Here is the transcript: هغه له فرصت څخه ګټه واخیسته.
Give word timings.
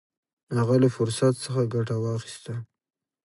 هغه 0.57 0.75
له 0.83 0.89
فرصت 0.95 1.33
څخه 1.45 1.61
ګټه 1.73 1.95
واخیسته. 1.99 2.53